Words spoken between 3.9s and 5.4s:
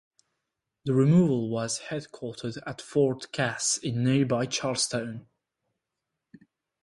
nearby Charleston.